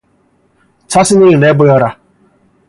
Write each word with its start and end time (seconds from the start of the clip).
자신을 0.87 1.39
내보여라. 1.39 1.99